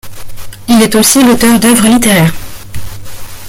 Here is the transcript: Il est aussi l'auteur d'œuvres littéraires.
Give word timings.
Il 0.67 0.81
est 0.81 0.95
aussi 0.95 1.23
l'auteur 1.23 1.59
d'œuvres 1.59 1.87
littéraires. 1.87 2.33